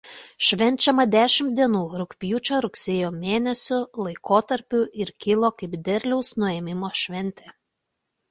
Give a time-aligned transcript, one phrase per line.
[0.45, 7.55] Švenčiama dešimt dienų rugpjūčio–rugsėjo mėnesių laikotarpiu ir kilo kaip derliaus nuėmimo šventė.